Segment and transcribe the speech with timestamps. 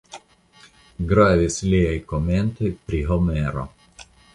[1.11, 3.73] Gravis liaj komentoj pri Homero.